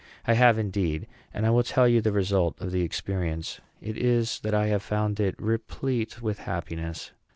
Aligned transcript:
I 0.25 0.33
have, 0.33 0.57
indeed; 0.57 1.05
and 1.31 1.45
I 1.45 1.51
will 1.51 1.61
tell 1.61 1.87
you 1.87 2.01
the 2.01 2.11
result 2.11 2.59
of 2.59 2.71
this 2.71 2.83
experience. 2.83 3.61
It 3.81 3.99
is, 3.99 4.39
that 4.39 4.55
I 4.55 4.65
have 4.65 4.81
found 4.81 5.19
it 5.19 5.35
replete 5.37 6.23
with 6.23 6.39
happiness. 6.39 7.11